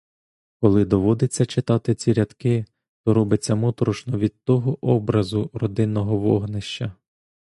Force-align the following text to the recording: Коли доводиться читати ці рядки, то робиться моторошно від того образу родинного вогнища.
Коли 0.61 0.85
доводиться 0.85 1.45
читати 1.45 1.95
ці 1.95 2.13
рядки, 2.13 2.65
то 3.05 3.13
робиться 3.13 3.55
моторошно 3.55 4.17
від 4.17 4.43
того 4.43 4.77
образу 4.81 5.49
родинного 5.53 6.17
вогнища. 6.17 6.93